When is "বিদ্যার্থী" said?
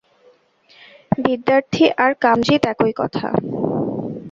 1.17-1.85